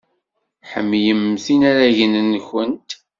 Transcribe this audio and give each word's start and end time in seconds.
Ḥemmlemt 0.71 1.45
inaragen-nwent. 1.55 2.89